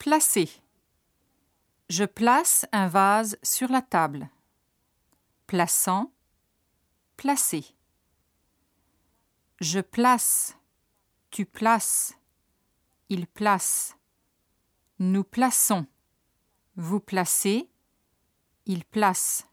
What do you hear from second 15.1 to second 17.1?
plaçons. Vous